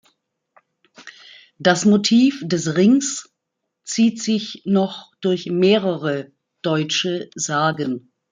Das 1.59 1.85
Motiv 1.85 2.41
des 2.43 2.75
Rings 2.75 3.29
zieht 3.83 4.19
sich 4.19 4.63
noch 4.65 5.11
durch 5.21 5.45
mehrere 5.45 6.31
deutsche 6.63 7.29
Sagen. 7.35 8.11